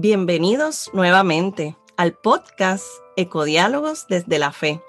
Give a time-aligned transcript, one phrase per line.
[0.00, 2.84] Bienvenidos nuevamente al podcast
[3.16, 4.80] Ecodiálogos desde la Fe.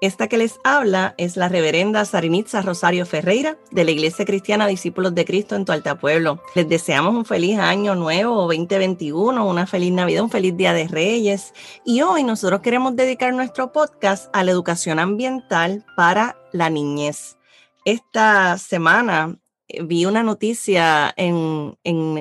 [0.00, 5.16] Esta que les habla es la reverenda Sarinitza Rosario Ferreira de la Iglesia Cristiana Discípulos
[5.16, 6.40] de Cristo en Tualta Pueblo.
[6.54, 11.54] Les deseamos un feliz año nuevo 2021, una feliz Navidad, un feliz Día de Reyes.
[11.84, 17.36] Y hoy nosotros queremos dedicar nuestro podcast a la educación ambiental para la niñez.
[17.84, 19.41] Esta semana
[19.82, 21.76] vi una noticia en,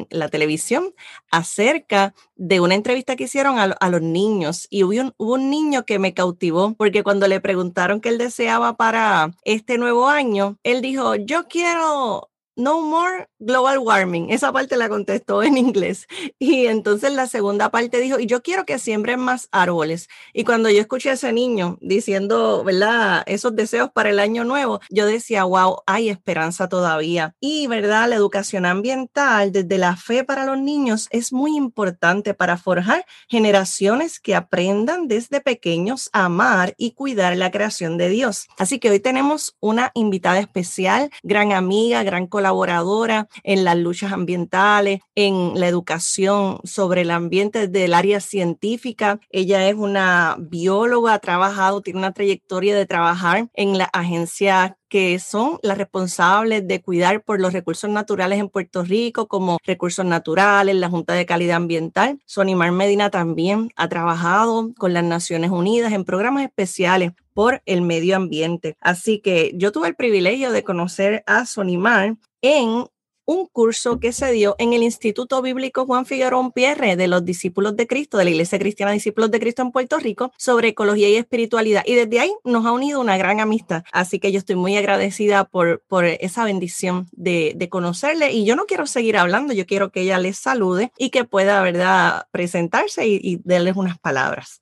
[0.09, 0.93] la televisión
[1.29, 5.85] acerca de una entrevista que hicieron a, los niños y hubo un, hubo un, niño
[5.85, 10.81] que me cautivó porque cuando le preguntaron qué él deseaba para este nuevo año, él
[10.81, 12.30] dijo, yo quiero
[12.61, 14.29] no more global warming.
[14.29, 16.07] Esa parte la contestó en inglés.
[16.39, 20.07] Y entonces la segunda parte dijo, y yo quiero que siembren más árboles.
[20.33, 23.23] Y cuando yo escuché a ese niño diciendo, ¿verdad?
[23.25, 27.35] Esos deseos para el año nuevo, yo decía, wow, hay esperanza todavía.
[27.39, 28.07] Y, ¿verdad?
[28.07, 34.19] La educación ambiental desde la fe para los niños es muy importante para forjar generaciones
[34.19, 38.47] que aprendan desde pequeños a amar y cuidar la creación de Dios.
[38.57, 44.11] Así que hoy tenemos una invitada especial, gran amiga, gran colaboradora colaboradora en las luchas
[44.11, 49.19] ambientales, en la educación sobre el ambiente del área científica.
[49.29, 55.17] Ella es una bióloga, ha trabajado, tiene una trayectoria de trabajar en la agencia que
[55.19, 60.75] son las responsables de cuidar por los recursos naturales en Puerto Rico, como recursos naturales,
[60.75, 62.19] la Junta de Calidad Ambiental.
[62.25, 68.17] Sonimar Medina también ha trabajado con las Naciones Unidas en programas especiales por el medio
[68.17, 68.75] ambiente.
[68.81, 72.83] Así que yo tuve el privilegio de conocer a Sonimar en
[73.31, 77.77] un curso que se dio en el Instituto Bíblico Juan Figueroa Pierre de los discípulos
[77.77, 81.15] de Cristo, de la Iglesia Cristiana Discípulos de Cristo en Puerto Rico, sobre ecología y
[81.15, 81.83] espiritualidad.
[81.85, 83.83] Y desde ahí nos ha unido una gran amistad.
[83.93, 88.33] Así que yo estoy muy agradecida por, por esa bendición de, de conocerle.
[88.33, 91.61] Y yo no quiero seguir hablando, yo quiero que ella les salude y que pueda,
[91.61, 94.61] ¿verdad?, presentarse y, darles unas palabras.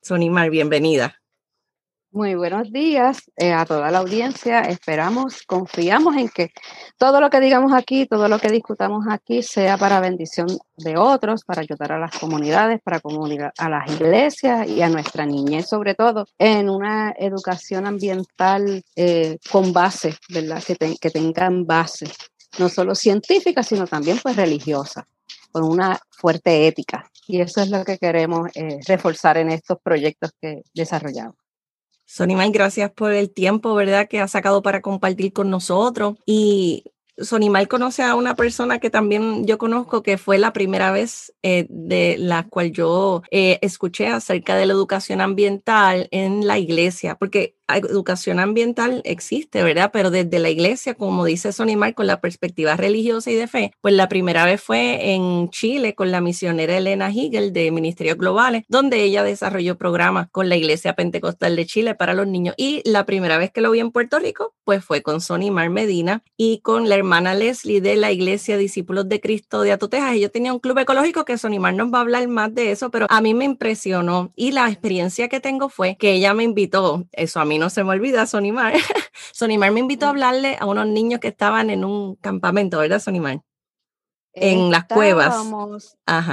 [0.00, 1.20] Sonimar, bienvenida.
[2.10, 4.60] Muy buenos días eh, a toda la audiencia.
[4.62, 6.52] Esperamos, confiamos en que
[6.96, 10.46] todo lo que digamos aquí, todo lo que discutamos aquí sea para bendición
[10.78, 13.02] de otros, para ayudar a las comunidades, para
[13.58, 19.74] a las iglesias y a nuestra niñez, sobre todo en una educación ambiental eh, con
[19.74, 20.62] base, ¿verdad?
[20.64, 22.06] Que, que tengan base,
[22.58, 25.06] no solo científica, sino también pues religiosa,
[25.52, 27.04] con una fuerte ética.
[27.26, 31.36] Y eso es lo que queremos eh, reforzar en estos proyectos que desarrollamos.
[32.10, 36.16] Sonimar, gracias por el tiempo, ¿verdad?, que ha sacado para compartir con nosotros.
[36.24, 36.84] Y
[37.18, 41.66] Sonimar conoce a una persona que también yo conozco, que fue la primera vez eh,
[41.68, 47.57] de la cual yo eh, escuché acerca de la educación ambiental en la iglesia, porque
[47.76, 49.90] educación ambiental existe, ¿verdad?
[49.92, 53.94] Pero desde la iglesia, como dice Sonimar, con la perspectiva religiosa y de fe, pues
[53.94, 59.02] la primera vez fue en Chile con la misionera Elena Hegel de Ministerios Globales, donde
[59.02, 62.54] ella desarrolló programas con la Iglesia Pentecostal de Chile para los niños.
[62.56, 66.22] Y la primera vez que lo vi en Puerto Rico, pues fue con Sonimar Medina
[66.36, 70.16] y con la hermana Leslie de la Iglesia Discípulos de Cristo de Atotejas.
[70.16, 73.06] Yo tenía un club ecológico que Sonimar nos va a hablar más de eso, pero
[73.08, 77.40] a mí me impresionó y la experiencia que tengo fue que ella me invitó, eso
[77.40, 78.72] a mí no se me olvida, Sonimar.
[79.32, 83.40] Sonimar me invitó a hablarle a unos niños que estaban en un campamento, ¿verdad, Sonimar?
[84.32, 85.34] En las cuevas.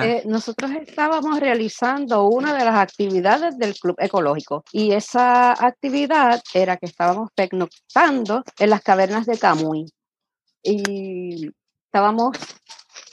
[0.04, 6.78] Eh, nosotros estábamos realizando una de las actividades del Club Ecológico y esa actividad era
[6.78, 9.86] que estábamos pernoctando en las cavernas de Camuy
[10.62, 11.50] y
[11.88, 12.38] estábamos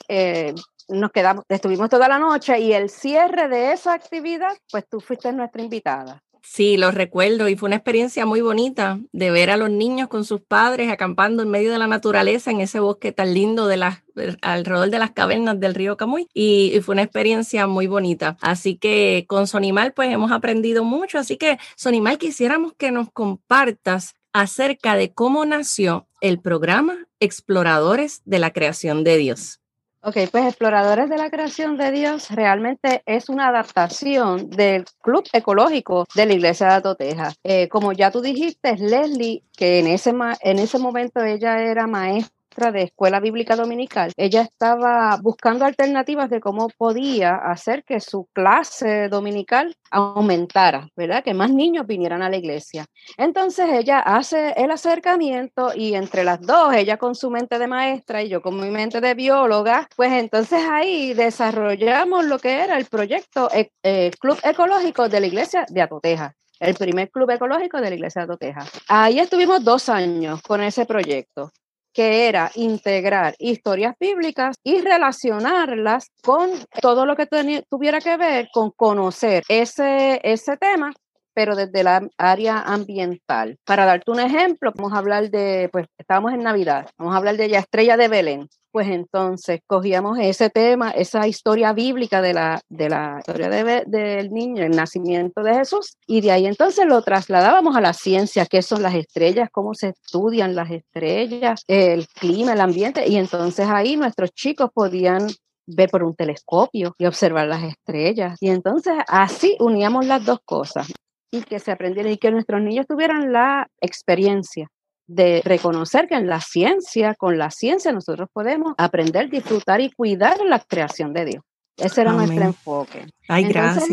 [0.08, 0.54] eh,
[0.88, 5.32] nos quedamos, estuvimos toda la noche y el cierre de esa actividad, pues tú fuiste
[5.32, 6.22] nuestra invitada.
[6.44, 10.24] Sí, lo recuerdo y fue una experiencia muy bonita de ver a los niños con
[10.24, 14.02] sus padres acampando en medio de la naturaleza en ese bosque tan lindo de las
[14.42, 18.36] alrededor de las cavernas del río Camuy y, fue una experiencia muy bonita.
[18.40, 24.16] Así que con Sonimal pues hemos aprendido mucho, así que Sonimal quisiéramos que nos compartas
[24.32, 29.61] acerca de cómo nació el programa Exploradores de la Creación de Dios.
[30.04, 36.06] Ok, pues Exploradores de la Creación de Dios realmente es una adaptación del Club Ecológico
[36.16, 37.32] de la Iglesia de Atoteja.
[37.44, 42.41] Eh, como ya tú dijiste, Leslie, que en ese, en ese momento ella era maestra
[42.54, 49.08] de escuela bíblica dominical, ella estaba buscando alternativas de cómo podía hacer que su clase
[49.08, 51.24] dominical aumentara, ¿verdad?
[51.24, 52.84] Que más niños vinieran a la iglesia.
[53.16, 58.22] Entonces ella hace el acercamiento y entre las dos, ella con su mente de maestra
[58.22, 62.84] y yo con mi mente de bióloga, pues entonces ahí desarrollamos lo que era el
[62.86, 67.88] proyecto eh, eh, Club Ecológico de la iglesia de Atoteja el primer club ecológico de
[67.88, 68.64] la iglesia de Atoteja.
[68.86, 71.50] Ahí estuvimos dos años con ese proyecto.
[71.92, 76.50] Que era integrar historias bíblicas y relacionarlas con
[76.80, 77.26] todo lo que
[77.68, 80.92] tuviera que ver con conocer ese, ese tema
[81.34, 83.58] pero desde la área ambiental.
[83.64, 87.36] Para darte un ejemplo, vamos a hablar de, pues estábamos en Navidad, vamos a hablar
[87.36, 88.48] de la estrella de Belén.
[88.70, 94.64] Pues entonces cogíamos ese tema, esa historia bíblica de la, de la historia del niño,
[94.64, 98.82] el nacimiento de Jesús, y de ahí entonces lo trasladábamos a la ciencia, qué son
[98.82, 104.30] las estrellas, cómo se estudian las estrellas, el clima, el ambiente, y entonces ahí nuestros
[104.30, 105.28] chicos podían
[105.66, 108.38] ver por un telescopio y observar las estrellas.
[108.40, 110.90] Y entonces así uníamos las dos cosas
[111.32, 114.68] y que se aprendiera y que nuestros niños tuvieran la experiencia
[115.06, 120.38] de reconocer que en la ciencia, con la ciencia nosotros podemos aprender, disfrutar y cuidar
[120.42, 121.44] la creación de Dios.
[121.76, 123.06] Ese era nuestro enfoque.
[123.28, 123.88] Ay, gracias.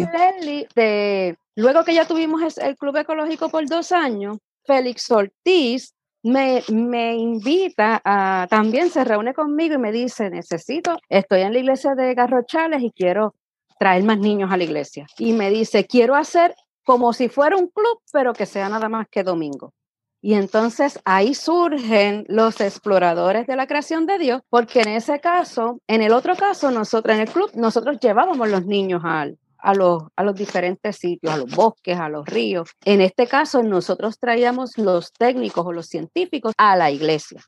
[0.75, 7.15] de, luego que ya tuvimos el Club Ecológico por dos años, Félix Ortiz me, me
[7.15, 12.13] invita a, también se reúne conmigo y me dice, necesito, estoy en la iglesia de
[12.13, 13.33] Garrochales y quiero
[13.80, 15.07] traer más niños a la iglesia.
[15.18, 16.53] Y me dice, quiero hacer
[16.83, 19.73] como si fuera un club, pero que sea nada más que domingo.
[20.21, 25.79] Y entonces ahí surgen los exploradores de la creación de Dios, porque en ese caso,
[25.87, 30.23] en el otro caso, nosotros en el club, nosotros llevábamos los niños a los, a
[30.23, 32.69] los diferentes sitios, a los bosques, a los ríos.
[32.83, 37.41] En este caso, nosotros traíamos los técnicos o los científicos a la iglesia.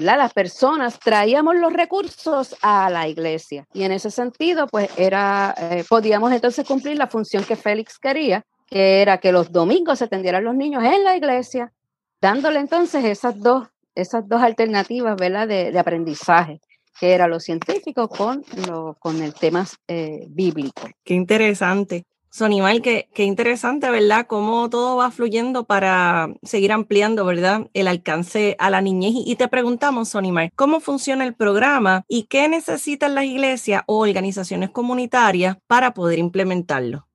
[0.00, 5.84] Las personas traíamos los recursos a la iglesia y en ese sentido, pues era, eh,
[5.88, 10.44] podíamos entonces cumplir la función que Félix quería, que era que los domingos se atendieran
[10.44, 11.72] los niños en la iglesia,
[12.20, 15.48] dándole entonces esas dos, esas dos alternativas ¿verdad?
[15.48, 16.60] De, aprendizaje
[16.98, 20.88] que era lo científico con, lo, con el tema eh, bíblico.
[21.04, 22.04] Qué interesante.
[22.36, 24.26] Sonimal, qué, interesante, ¿verdad?
[24.26, 27.70] Cómo todo va fluyendo para seguir ampliando, ¿verdad?
[27.72, 29.14] El alcance a la niñez.
[29.24, 34.68] Y te preguntamos, Sonimal, ¿cómo funciona el programa y qué necesitan las iglesias o organizaciones
[34.68, 37.08] comunitarias para poder implementarlo?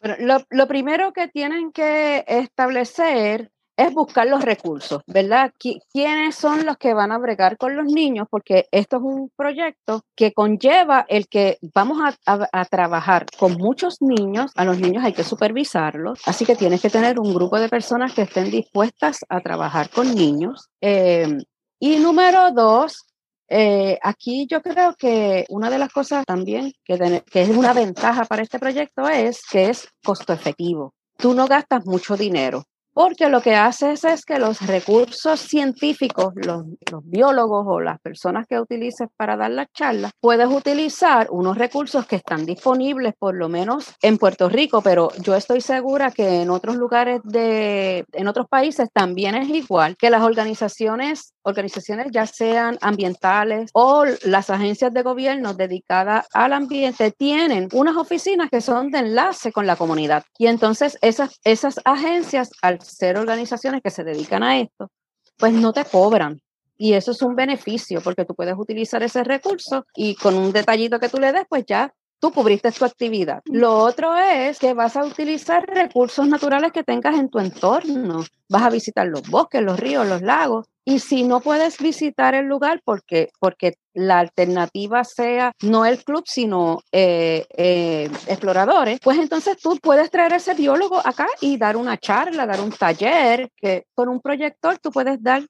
[0.00, 5.52] Bueno, lo, primero que tienen que establecer es buscar los recursos, ¿verdad?
[5.56, 8.26] ¿Quiénes son los que van a bregar con los niños?
[8.28, 14.50] Porque esto es un proyecto que conlleva el que vamos a, trabajar con muchos niños.
[14.56, 18.12] A los niños hay que supervisarlos, así que tienes que tener un grupo de personas
[18.14, 20.68] que estén dispuestas a trabajar con niños.
[20.80, 21.38] Eh,
[21.78, 23.06] y número dos,
[23.48, 28.24] eh, aquí yo creo que una de las cosas también que, que, es una ventaja
[28.24, 30.94] para este proyecto es que es costo efectivo.
[31.16, 32.64] Tú no gastas mucho dinero
[32.98, 36.64] porque lo que haces es que los recursos científicos, los,
[37.04, 42.16] biólogos o las personas que utilices para dar las charlas, puedes utilizar unos recursos que
[42.16, 46.74] están disponibles por lo menos en Puerto Rico, pero yo estoy segura que en otros
[46.74, 53.70] lugares de, en otros países también es igual, que las organizaciones, organizaciones ya sean ambientales
[53.74, 59.52] o las agencias de gobierno dedicadas al ambiente tienen unas oficinas que son de enlace
[59.52, 60.24] con la comunidad.
[60.36, 64.90] Y entonces esas, esas agencias al ser organizaciones que se dedican a esto,
[65.36, 66.40] pues no te cobran.
[66.76, 71.00] Y eso es un beneficio porque tú puedes utilizar ese recurso y con un detallito
[71.00, 73.42] que tú le des, pues ya tú cubriste tu actividad.
[73.46, 78.24] Lo otro es que vas a utilizar recursos naturales que tengas en tu entorno.
[78.48, 80.66] Vas a visitar los bosques, los ríos, los lagos.
[80.84, 86.24] Y si no puedes visitar el lugar porque, porque la alternativa sea no el club,
[86.26, 91.98] sino eh, eh, exploradores, pues entonces tú puedes traer ese biólogo acá y dar una
[91.98, 95.42] charla, dar un taller, que con un proyector tú puedes dar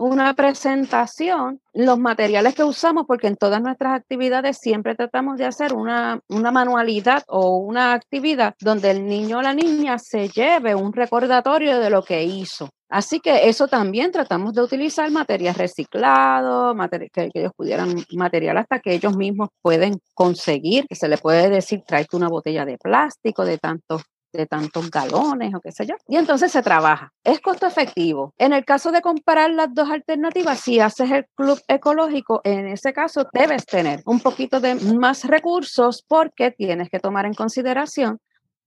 [0.00, 5.74] una presentación, los materiales que usamos, porque en todas nuestras actividades siempre tratamos de hacer
[5.74, 10.94] una, una manualidad o una actividad donde el niño o la niña se lleve un
[10.94, 12.70] recordatorio de lo que hizo.
[12.88, 16.74] Así que eso también tratamos de utilizar material reciclado,
[17.12, 21.82] que, ellos pudieran material hasta que ellos mismos pueden conseguir, que se le puede decir,
[21.86, 25.94] tráete una botella de plástico de tantos de tantos galones o qué sé yo.
[26.08, 27.12] Y entonces se trabaja.
[27.24, 28.34] Es costo efectivo.
[28.38, 32.92] En el caso de comparar las dos alternativas, si haces el club ecológico, en ese
[32.92, 38.18] caso debes tener un poquito de más recursos porque tienes que tomar en consideración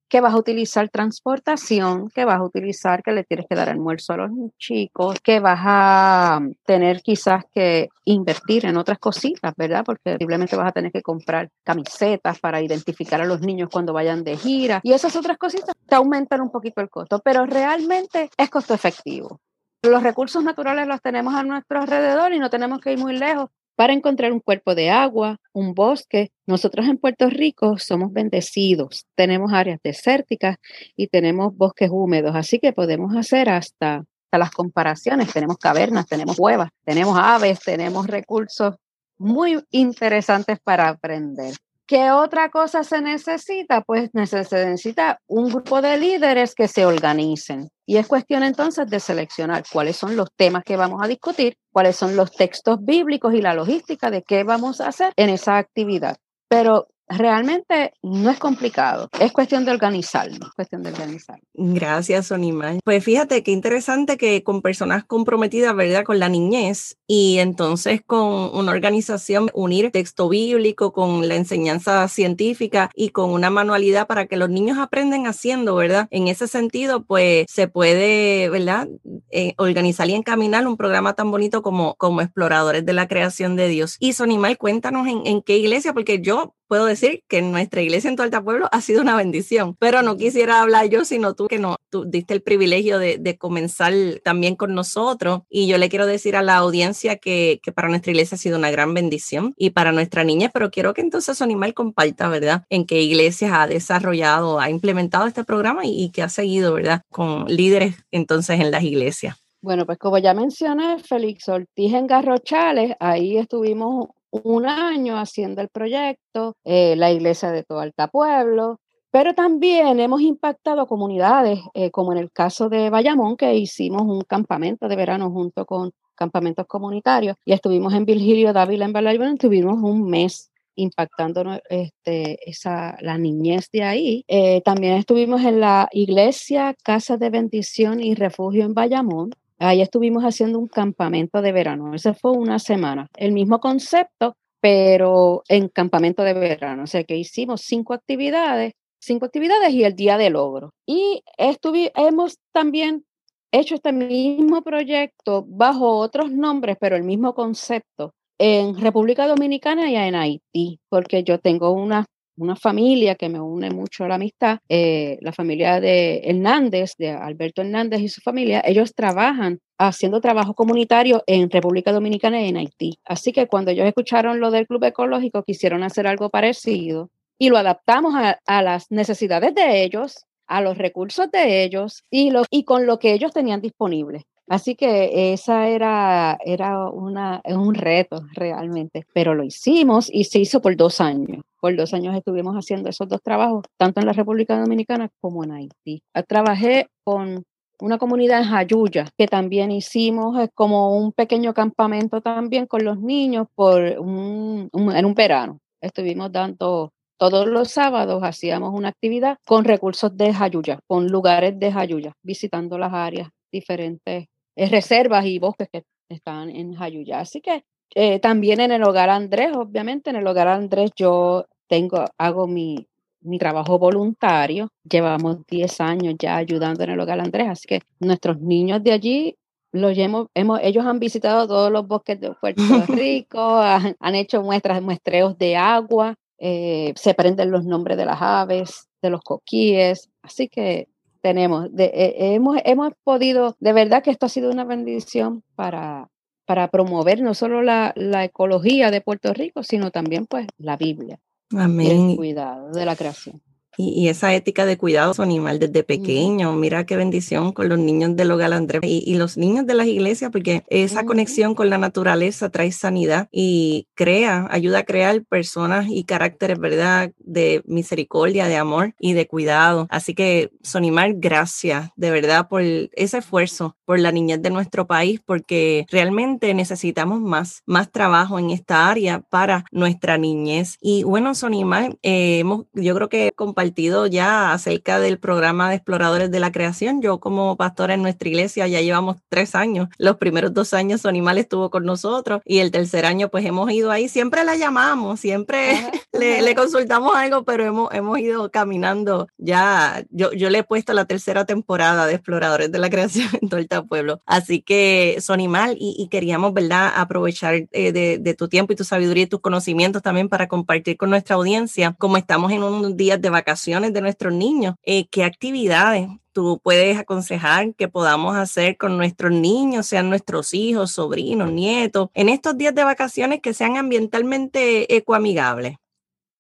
[0.08, 4.14] que vas a utilizar transportación, que vas a utilizar que le tienes que dar almuerzo
[4.14, 9.84] a los chicos, que vas a tener quizás que invertir en otras cositas, ¿verdad?
[9.86, 14.24] Porque simplemente vas a tener que comprar camisetas para identificar a los niños cuando vayan
[14.24, 18.50] de gira y esas otras cositas te aumentan un poquito el costo, pero realmente es
[18.50, 19.40] costo efectivo.
[19.82, 23.50] Los recursos naturales los tenemos a nuestro alrededor y no tenemos que ir muy lejos
[23.76, 26.32] para encontrar un cuerpo de agua, un bosque.
[26.46, 30.58] Nosotros en Puerto Rico somos bendecidos, tenemos áreas desérticas
[30.96, 34.04] y tenemos bosques húmedos, así que podemos hacer hasta
[34.34, 35.32] hasta las comparaciones.
[35.32, 38.76] Tenemos cavernas, tenemos cuevas, tenemos aves, tenemos recursos
[39.20, 41.54] muy interesantes para aprender.
[41.86, 43.82] ¿Qué otra cosa se necesita?
[43.82, 47.70] Pues se necesita un grupo de líderes que se organicen.
[47.86, 51.98] Y es cuestión entonces de seleccionar cuáles son los temas que vamos a discutir, cuáles
[51.98, 56.16] son los textos bíblicos y la logística de qué vamos a hacer en esa actividad.
[56.48, 61.44] Pero realmente no es complicado, es cuestión de organizarlo, cuestión de organizarlo.
[61.54, 62.74] Gracias, Sonima.
[62.84, 66.04] Pues fíjate qué interesante que con personas comprometidas, ¿verdad?
[66.04, 72.90] Con la niñez y entonces con una organización unir texto bíblico con la enseñanza científica
[72.96, 76.08] y con una manualidad para que los niños aprenden haciendo, ¿verdad?
[76.12, 78.88] En ese sentido, pues se puede, ¿verdad?
[79.32, 83.68] Eh, organizar y encaminar un programa tan bonito como, como Exploradores de la Creación de
[83.68, 83.98] Dios.
[84.00, 88.20] Y Sonimal, cuéntanos en, en qué iglesia, porque yo puedo decir que nuestra iglesia en
[88.20, 91.76] Alta Pueblo ha sido una bendición, pero no quisiera hablar yo, sino tú que no,
[91.92, 96.36] tú diste el privilegio de, de comenzar también con nosotros y yo le quiero decir
[96.36, 99.92] a la audiencia que, que, para nuestra iglesia ha sido una gran bendición y para
[99.92, 102.64] nuestra niña, pero quiero que entonces Sonimal comparta, ¿verdad?
[102.72, 107.04] En qué iglesias ha desarrollado, ha implementado este programa y, y que ha seguido, ¿verdad?
[107.12, 109.36] Con líderes entonces en las iglesias.
[109.62, 114.08] Bueno, pues como ya mencioné, Félix Ortiz en Garrochales, ahí estuvimos
[114.44, 118.80] un año haciendo el proyecto, eh, la iglesia de todo Alta Pueblo,
[119.12, 124.22] pero también hemos impactado comunidades, eh, como en el caso de Bayamón, que hicimos un
[124.22, 129.78] campamento de verano junto con campamentos comunitarios y estuvimos en Virgilio Dávila en Bayamón, tuvimos
[129.84, 134.26] un mes impactando este, esa, la niñez de ahí.
[134.28, 139.32] Eh, también estuvimos en la iglesia Casa de Bendición y Refugio en Bayamón,
[139.64, 141.94] Ahí estuvimos haciendo un campamento de verano.
[141.94, 143.08] Ese fue una semana.
[143.16, 146.84] El mismo concepto, pero en campamento de verano.
[146.84, 150.72] O sea que hicimos cinco actividades, cinco actividades y el día de logro.
[150.86, 153.06] Y hemos también
[153.54, 159.96] hecho este mismo proyecto bajo otros nombres, pero el mismo concepto en República Dominicana y
[159.96, 162.06] en Haití, porque yo tengo una
[162.38, 167.12] una familia que me une mucho a la amistad, eh, la familia de Hernández, de
[167.12, 172.58] Alberto Hernández y su familia, ellos trabajan haciendo trabajo comunitario en República Dominicana y en
[172.58, 173.00] Haití.
[173.06, 177.58] Así que cuando ellos escucharon lo del Club Ecológico, quisieron hacer algo parecido y lo
[177.58, 182.86] adaptamos a, las necesidades de ellos, a los recursos de ellos y, lo, y con
[182.86, 184.26] lo que ellos tenían disponible.
[184.48, 190.62] Así que esa era, era una, un reto realmente, pero lo hicimos y se hizo
[190.62, 191.44] por dos años.
[191.62, 195.52] Por dos años estuvimos haciendo esos dos trabajos, tanto en la República Dominicana como en
[195.54, 196.04] Haití.
[196.14, 197.44] Ah, trabajé con
[197.80, 203.00] una comunidad en Jayuya, que también hicimos eh, como un pequeño campamento también con los
[203.00, 205.60] niños por un, en un verano.
[205.82, 211.72] Estuvimos dando todos los sábados hacíamos una actividad con recursos de Jayuya, con lugares de
[211.72, 217.20] Jayuya, visitando las áreas diferentes reservas y bosques que están en Jayuya.
[217.20, 217.64] Así que
[217.96, 222.88] eh, también en el hogar Andrés, obviamente en el hogar Andrés yo tengo, hago mi,
[223.22, 224.70] mi trabajo voluntario.
[224.90, 229.36] Llevamos 10 años ya ayudando en el hogar Andrés, así que nuestros niños de allí
[229.72, 234.44] los hemos, hemos, ellos han visitado todos los bosques de Puerto Rico, han, han, hecho
[234.44, 240.10] muestras, muestreos de agua, eh, se prenden los nombres de las aves, de los coquíes,
[240.22, 240.88] así que
[241.24, 241.74] tenemos.
[241.74, 246.10] De, eh, hemos, hemos podido, de verdad que esto ha sido una bendición para,
[246.46, 251.20] para promover no solo la, la ecología de Puerto Rico, sino también pues la Biblia.
[251.56, 252.12] Amén.
[252.12, 253.42] El cuidado de la creación.
[253.78, 258.32] Y, esa ética de cuidado animal desde pequeño, mira qué bendición con los niños del
[258.32, 262.50] hogar Andrés y, y, los niños de las iglesias, porque esa conexión con la naturaleza
[262.50, 267.12] trae sanidad y crea, ayuda a crear personas y caracteres, ¿verdad?
[267.18, 269.88] De misericordia, de amor y de cuidado.
[269.90, 275.22] Así que, Sonimar, gracias de verdad por ese esfuerzo, por la niñez de nuestro país,
[275.26, 280.78] porque realmente necesitamos más, más trabajo en esta área para nuestra niñez.
[280.82, 285.76] Y bueno, Sonimar, eh, hemos, yo creo que compartimos compartido ya acerca del programa de
[285.76, 287.02] exploradores de la creación.
[287.02, 289.88] Yo como pastora en nuestra iglesia ya llevamos tres años.
[289.98, 293.72] Los primeros dos años su animal estuvo con nosotros y el tercer año pues hemos
[293.72, 294.10] ido ahí.
[294.10, 295.78] Siempre la llamamos, siempre
[296.12, 300.04] le, le, consultamos algo, pero hemos, hemos ido caminando ya.
[300.10, 303.62] Yo, yo le he puesto la tercera temporada de exploradores de la creación en todo
[303.62, 304.20] el pueblo.
[304.26, 306.92] Así que Sonimal y, y queríamos, ¿verdad?
[306.98, 310.98] Aprovechar eh, de, de tu tiempo y tu sabiduría y tus conocimientos también para compartir
[310.98, 311.96] con nuestra audiencia.
[311.98, 313.53] Como estamos en unos días de vacaciones,
[313.94, 314.76] de nuestros niños.
[314.84, 320.92] Eh, ¿Qué actividades tú puedes aconsejar que podamos hacer con nuestros niños, sean nuestros hijos,
[320.92, 325.78] sobrinos, nietos, en estos días de vacaciones que sean ambientalmente ecoamigables?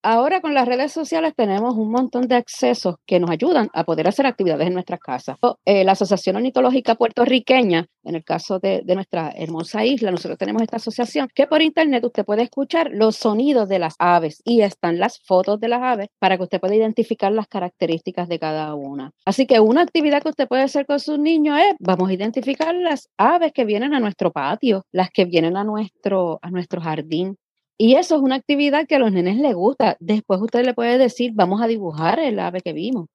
[0.03, 4.07] Ahora con las redes sociales tenemos un montón de accesos que nos ayudan a poder
[4.07, 5.37] hacer actividades en nuestras casas.
[5.65, 10.61] Eh, la Asociación Ornitológica Puertorriqueña, en el caso de, de, nuestra hermosa isla, nosotros tenemos
[10.61, 14.99] esta asociación que por internet usted puede escuchar los sonidos de las aves y están
[14.99, 19.11] las fotos de las aves para que usted pueda identificar las características de cada una.
[19.25, 22.75] Así que una actividad que usted puede hacer con sus niños es, vamos a identificar
[22.75, 27.37] las aves que vienen a nuestro patio, las que vienen a nuestro, a nuestro jardín,
[27.83, 29.97] y eso es una actividad que a los nenes les gusta.
[29.99, 33.07] Después usted le puede decir, vamos a dibujar el ave que vimos.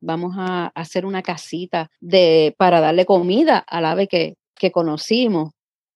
[0.00, 5.52] Vamos a hacer una casita de, para darle comida al ave que, que conocimos.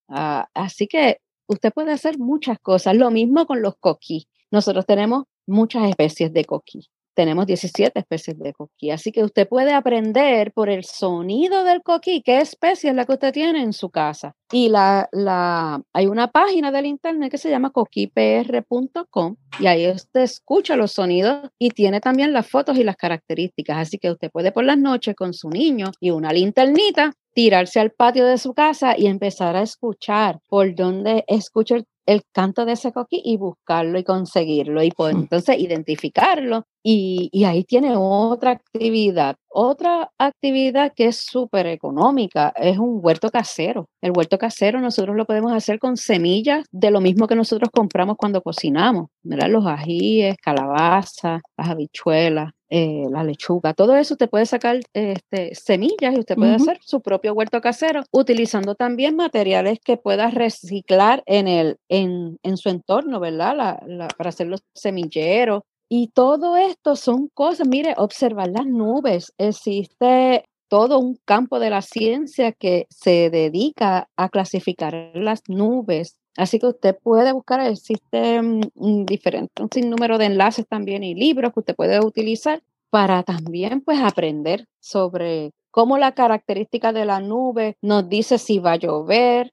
[0.06, 2.94] Ah, así que usted puede hacer muchas cosas.
[2.94, 4.28] Lo mismo con los coquí.
[4.52, 8.90] Nosotros tenemos muchas especies de coquí tenemos 17 especies de coquí.
[8.90, 13.12] Así que usted puede aprender por el sonido del coquí qué especie es la que
[13.12, 14.34] usted tiene en su casa.
[14.50, 20.22] Y la, la, hay una página del internet que se llama coquipr.com y ahí usted
[20.22, 23.78] escucha los sonidos y tiene también las fotos y las características.
[23.78, 27.92] Así que usted puede por las noches con su niño y una linternita tirarse al
[27.92, 32.72] patio de su casa y empezar a escuchar por dónde escucha el el canto de
[32.72, 36.66] ese coquí y buscarlo y conseguirlo y poder, entonces identificarlo.
[36.82, 39.36] Y, y, ahí tiene otra actividad.
[39.48, 43.88] Otra actividad que es súper económica es un huerto casero.
[44.00, 48.16] El huerto casero nosotros lo podemos hacer con semillas de lo mismo que nosotros compramos
[48.16, 49.08] cuando cocinamos.
[49.22, 49.48] ¿verdad?
[49.48, 56.14] Los ajíes, calabazas, las habichuelas, eh, la lechuga, todo eso usted puede sacar este, semillas
[56.14, 61.48] y usted puede hacer su propio huerto casero utilizando también materiales que pueda reciclar en,
[61.48, 63.54] el, en, en su entorno, ¿verdad?
[63.86, 65.62] La, para hacer los semilleros.
[65.94, 69.34] Y todo esto son cosas, mire, observar las nubes.
[69.36, 76.58] Existe todo un campo de la ciencia que se dedica a clasificar las nubes Así
[76.58, 81.76] que usted puede buscar, existen diferentes, un sinnúmero de enlaces también y libros que usted
[81.76, 88.38] puede utilizar para también pues aprender sobre cómo la característica de la nube nos dice
[88.38, 89.52] si va a llover,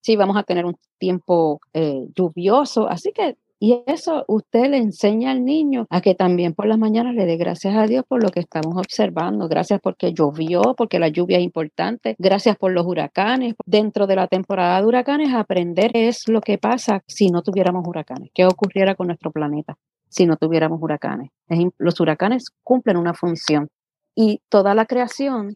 [0.00, 2.88] si vamos a tener un tiempo eh, lluvioso.
[2.88, 7.14] Así que y eso usted le enseña al niño a que también por las mañanas
[7.14, 9.46] le dé gracias a Dios por lo que estamos observando.
[9.46, 12.16] Gracias porque llovió, porque la lluvia es importante.
[12.18, 13.54] Gracias por los huracanes.
[13.64, 18.30] Dentro de la temporada de huracanes, aprender es lo que pasa si no tuviéramos huracanes.
[18.34, 21.30] ¿Qué ocurriera con nuestro planeta si no tuviéramos huracanes?
[21.78, 23.68] Los huracanes cumplen una función
[24.16, 25.54] y toda la creación,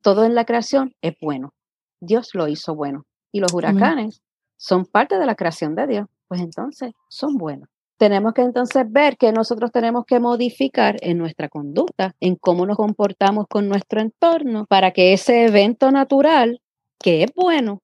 [0.00, 1.54] todo en la creación es bueno.
[1.98, 3.02] Dios lo hizo bueno.
[3.32, 4.22] Y los huracanes
[4.56, 7.68] son parte de la creación de Dios pues entonces son buenos.
[7.98, 12.76] Tenemos que entonces ver que nosotros tenemos que modificar en nuestra conducta, en cómo nos
[12.76, 16.60] comportamos con nuestro entorno, para que ese evento natural,
[17.00, 17.80] que es bueno,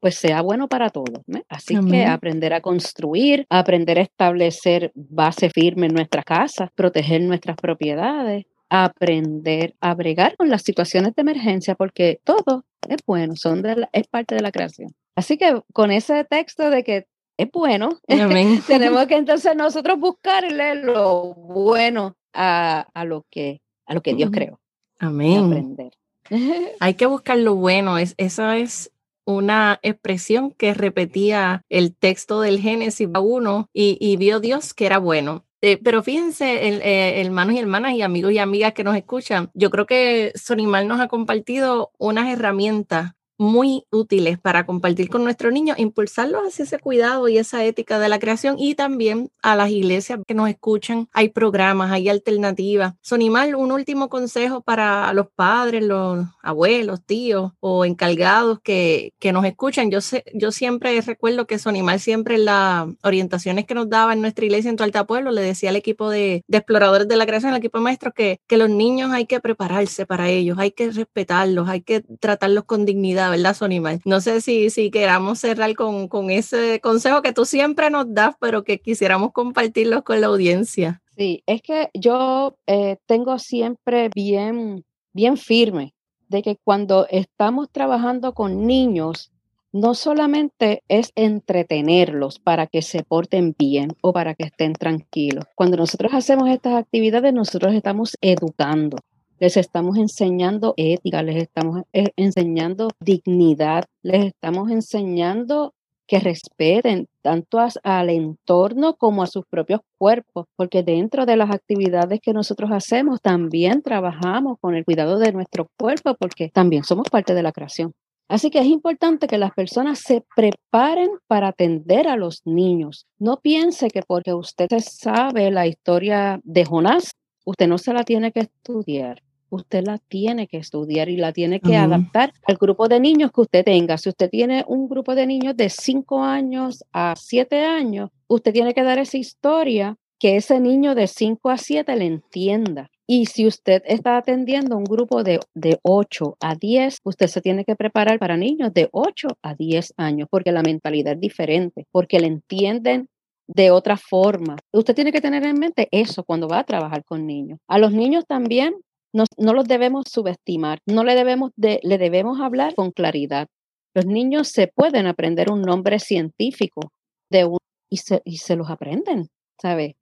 [0.00, 1.20] pues sea bueno para todos.
[1.48, 7.56] Así que aprender a construir, aprender a establecer base firme en nuestra casa, proteger nuestras
[7.56, 14.06] propiedades, aprender a bregar con las situaciones de emergencia, porque todo es bueno, son es
[14.08, 14.94] parte de la creación.
[15.16, 17.06] Así que con ese texto de que
[17.42, 17.98] es bueno.
[18.66, 24.60] Tenemos que entonces nosotros buscarle lo bueno a, lo, que, a lo que Dios creó.
[24.98, 25.46] Amén.
[25.46, 25.92] Aprender.
[26.80, 27.98] Hay que buscar lo bueno.
[27.98, 28.92] Es, esa es
[29.24, 34.98] una expresión que repetía el texto del Génesis 1 y, y vio Dios que era
[34.98, 35.44] bueno.
[35.62, 39.50] Eh, pero fíjense, el, eh, hermanos y hermanas y amigos y amigas que nos escuchan,
[39.52, 45.50] yo creo que Sonimal nos ha compartido unas herramientas muy útiles para compartir con nuestros
[45.50, 49.70] niños, impulsarlos hacia ese cuidado y esa ética de la creación y también a las
[49.70, 51.08] iglesias que nos escuchan.
[51.14, 52.96] Hay programas, hay alternativas.
[53.00, 59.46] Sonimal, un último consejo para los padres, los abuelos, tíos o encargados que, que nos
[59.46, 59.90] escuchan.
[59.90, 64.20] Yo, sé, yo siempre recuerdo que Sonimal siempre en las orientaciones que nos daba en
[64.20, 67.24] nuestra iglesia en tu alta pueblo le decía al equipo de, de exploradores de la
[67.24, 70.72] creación, al equipo de maestros, que, que los niños hay que prepararse para ellos, hay
[70.72, 73.56] que respetarlos, hay que tratarlos con dignidad ¿verdad?
[74.04, 78.34] No sé si, si queramos cerrar con, con ese consejo que tú siempre nos das,
[78.40, 81.02] pero que quisiéramos compartirlo con la audiencia.
[81.16, 85.94] Sí, es que yo eh, tengo siempre bien, bien firme
[86.28, 89.32] de que cuando estamos trabajando con niños,
[89.72, 95.44] no solamente es entretenerlos para que se porten bien o para que estén tranquilos.
[95.54, 98.96] Cuando nosotros hacemos estas actividades, nosotros estamos educando
[99.40, 105.72] les estamos enseñando ética, les estamos eh, enseñando dignidad, les estamos enseñando
[106.06, 112.20] que respeten tanto al entorno como a sus propios cuerpos, porque dentro de las actividades
[112.20, 117.32] que nosotros hacemos también trabajamos con el cuidado de nuestro cuerpo, porque también somos parte
[117.32, 117.92] de la creación.
[118.28, 123.06] Así que es importante que las personas se preparen para atender a los niños.
[123.18, 127.12] No piense que porque usted sabe la historia de Jonás,
[127.44, 129.22] usted no se la tiene que estudiar.
[129.50, 133.42] Usted la tiene que estudiar y la tiene que adaptar al grupo de niños que
[133.42, 133.98] usted tenga.
[133.98, 138.74] Si usted tiene un grupo de niños de 5 años a 7 años, usted tiene
[138.74, 142.90] que dar esa historia que ese niño de 5 a 7 le entienda.
[143.08, 147.64] Y si usted está atendiendo un grupo de, de 8 a 10, usted se tiene
[147.64, 152.20] que preparar para niños de 8 a 10 años, porque la mentalidad es diferente, porque
[152.20, 153.08] le entienden
[153.48, 154.56] de otra forma.
[154.72, 157.58] Usted tiene que tener en mente eso cuando va a trabajar con niños.
[157.66, 158.74] A los niños también
[159.12, 163.48] no, no los debemos subestimar, no le debemos, de, le debemos hablar con claridad.
[163.94, 166.92] Los niños se pueden aprender un nombre científico
[167.30, 167.58] de un,
[167.90, 169.28] y, se, y se los aprenden,
[169.60, 169.96] ¿sabe?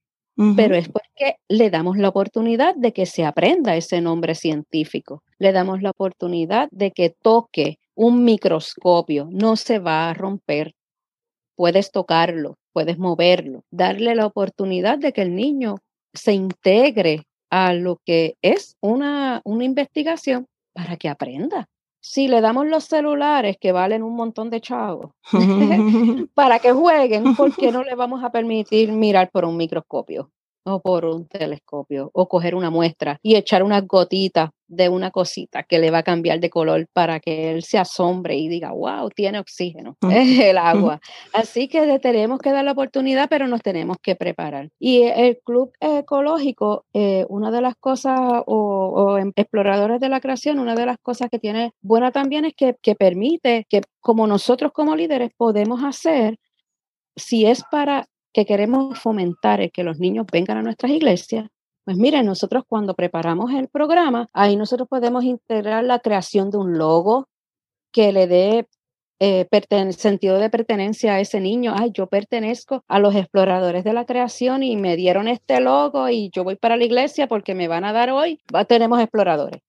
[0.54, 5.50] pero es porque le damos la oportunidad de que se aprenda ese nombre científico, le
[5.50, 10.74] damos la oportunidad de que toque un microscopio, no se va a romper,
[11.56, 15.78] puedes tocarlo, puedes moverlo, darle la oportunidad de que el niño
[16.14, 21.68] se integre a lo que es una, una investigación para que aprenda.
[22.00, 25.12] Si le damos los celulares que valen un montón de chavos
[26.34, 30.30] para que jueguen, ¿por qué no le vamos a permitir mirar por un microscopio
[30.68, 35.62] o por un telescopio o coger una muestra y echar unas gotitas de una cosita
[35.62, 39.08] que le va a cambiar de color para que él se asombre y diga, wow,
[39.08, 41.00] tiene oxígeno, es el agua.
[41.32, 44.68] Así que tenemos que dar la oportunidad, pero nos tenemos que preparar.
[44.78, 50.74] Y el Club Ecológico, eh, una de las cosas, o, Exploradores de la Creación, una
[50.74, 54.96] de las cosas que tiene buena también es que, que permite que como nosotros como
[54.96, 56.38] líderes podemos hacer,
[57.16, 61.48] si es para que queremos fomentar el que los niños vengan a nuestras iglesias,
[61.84, 66.76] pues miren, nosotros cuando preparamos el programa, ahí nosotros podemos integrar la creación de un
[66.76, 67.28] logo
[67.92, 68.68] que le dé
[69.20, 69.48] eh,
[69.92, 71.74] sentido de pertenencia a ese niño.
[71.76, 76.30] Ay, yo pertenezco a los exploradores de la creación y me dieron este logo y
[76.30, 78.40] yo voy para la iglesia porque me van a dar hoy.
[78.68, 79.62] tenemos exploradores.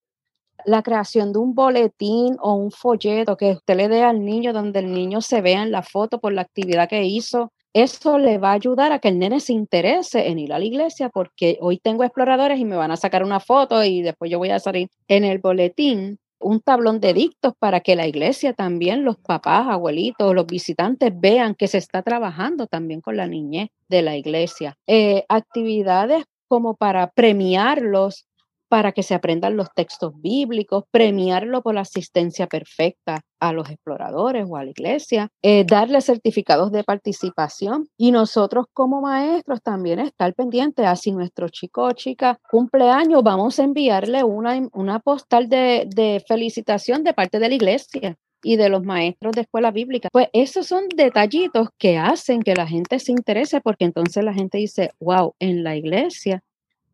[0.66, 4.80] La creación de un boletín o un folleto que usted le dé al niño donde
[4.80, 8.50] el niño se vea en la foto por la actividad que hizo, eso le va
[8.50, 11.78] a ayudar a que el nene se interese en ir a la iglesia porque hoy
[11.78, 14.88] tengo exploradores y me van a sacar una foto y después yo voy a salir
[15.08, 20.34] en el boletín un tablón de dictos para que la iglesia también, los papás, abuelitos,
[20.34, 24.76] los visitantes vean que se está trabajando también con la niñez de la iglesia.
[24.86, 28.26] Eh, actividades como para premiarlos
[28.70, 34.46] para que se aprendan los textos bíblicos, premiarlo por la asistencia perfecta a los exploradores
[34.48, 40.32] o a la iglesia, eh, darle certificados de participación y nosotros como maestros también estar
[40.34, 45.88] pendientes a si nuestro chico o chica cumpleaños, vamos a enviarle una, una postal de,
[45.92, 50.08] de felicitación de parte de la iglesia y de los maestros de escuela bíblica.
[50.12, 54.58] Pues esos son detallitos que hacen que la gente se interese porque entonces la gente
[54.58, 56.42] dice, wow, en la iglesia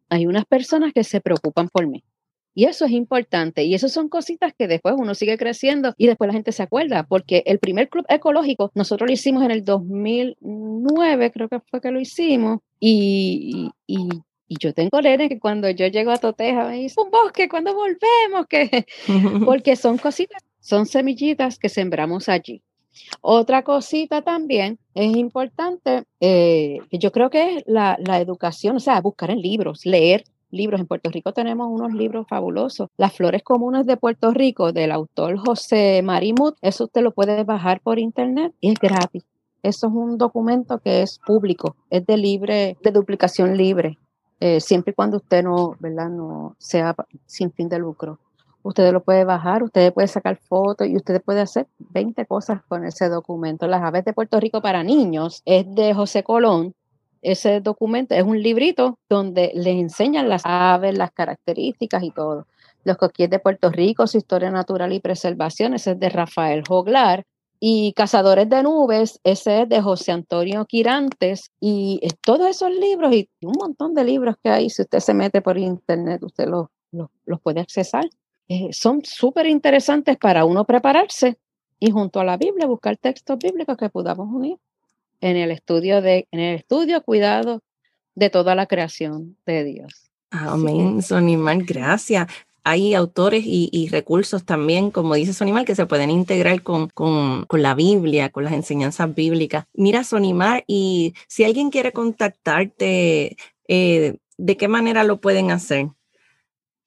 [0.08, 2.04] hay unas personas que se preocupan por mí.
[2.56, 3.64] Y eso es importante.
[3.64, 7.02] Y eso son cositas que después uno sigue creciendo y después la gente se acuerda,
[7.02, 11.90] porque el primer club ecológico nosotros lo hicimos en el 2009, creo que fue que
[11.90, 12.60] lo hicimos.
[12.80, 14.08] Y, y,
[14.48, 18.46] yo tengo leer que cuando yo llego a Toteja me dice, un bosque, cuando volvemos?
[18.48, 18.86] que
[19.44, 22.62] Porque son cositas, son semillitas que sembramos allí.
[23.20, 29.30] Otra cosita también es importante, eh, yo creo que es la, educación, o sea, buscar
[29.30, 30.80] en libros, leer libros.
[30.80, 32.88] En Puerto Rico tenemos unos libros fabulosos.
[32.96, 37.80] Las Flores Comunes de Puerto Rico, del autor José Marimut, eso usted lo puede bajar
[37.80, 39.24] por internet y es gratis.
[39.62, 43.98] Eso es un documento que es público, es de libre, de duplicación libre,
[44.38, 46.08] eh, siempre y cuando usted no, ¿verdad?
[46.08, 46.94] no sea
[47.26, 48.20] sin fin de lucro.
[48.66, 52.84] Usted lo puede bajar, usted puede sacar fotos y usted puede hacer 20 cosas con
[52.84, 53.68] ese documento.
[53.68, 56.74] Las aves de Puerto Rico para niños es de José Colón.
[57.22, 62.48] Ese documento es un librito donde les enseñan las aves, las características y todo.
[62.82, 67.24] Los coquíes de Puerto Rico, su historia natural y preservación, ese es de Rafael Joglar.
[67.60, 71.52] Y Cazadores de Nubes, ese es de José Antonio Quirantes.
[71.60, 75.40] Y todos esos libros y un montón de libros que hay, si usted se mete
[75.40, 78.06] por internet, usted los, los puede accesar.
[78.48, 81.36] Eh, son súper interesantes para uno prepararse
[81.80, 84.58] y junto a la Biblia buscar textos bíblicos que podamos unir
[85.20, 87.62] en el estudio de en el estudio cuidado
[88.14, 90.10] de toda la creación de Dios.
[90.30, 92.28] Amén, Sonimar, gracias.
[92.64, 97.76] Hay autores y, recursos también, como dice Sonimar, que se pueden integrar con, con, la
[97.76, 99.66] Biblia, con las enseñanzas bíblicas.
[99.72, 103.36] Mira, Sonimar, y si alguien quiere contactarte,
[103.68, 105.90] eh, ¿de qué manera lo pueden hacer?